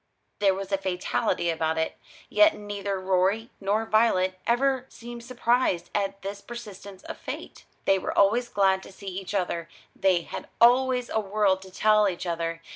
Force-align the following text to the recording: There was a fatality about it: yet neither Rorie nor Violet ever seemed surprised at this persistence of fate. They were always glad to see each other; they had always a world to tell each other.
There 0.39 0.55
was 0.55 0.71
a 0.71 0.79
fatality 0.79 1.51
about 1.51 1.77
it: 1.77 1.95
yet 2.27 2.55
neither 2.55 2.99
Rorie 2.99 3.51
nor 3.59 3.85
Violet 3.85 4.39
ever 4.47 4.87
seemed 4.89 5.23
surprised 5.23 5.91
at 5.93 6.23
this 6.23 6.41
persistence 6.41 7.03
of 7.03 7.17
fate. 7.19 7.65
They 7.85 7.99
were 7.99 8.17
always 8.17 8.49
glad 8.49 8.81
to 8.81 8.91
see 8.91 9.05
each 9.05 9.35
other; 9.35 9.69
they 9.95 10.21
had 10.23 10.49
always 10.59 11.11
a 11.11 11.19
world 11.19 11.61
to 11.61 11.71
tell 11.71 12.09
each 12.09 12.25
other. 12.25 12.63